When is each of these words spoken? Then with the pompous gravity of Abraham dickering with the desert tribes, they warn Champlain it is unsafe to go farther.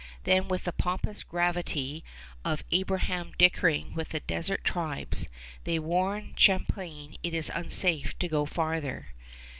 Then 0.23 0.47
with 0.47 0.63
the 0.63 0.71
pompous 0.71 1.21
gravity 1.21 2.03
of 2.43 2.63
Abraham 2.71 3.33
dickering 3.37 3.93
with 3.93 4.09
the 4.09 4.19
desert 4.19 4.63
tribes, 4.63 5.29
they 5.63 5.77
warn 5.77 6.33
Champlain 6.35 7.17
it 7.21 7.35
is 7.35 7.51
unsafe 7.53 8.17
to 8.17 8.27
go 8.27 8.47
farther. 8.47 9.09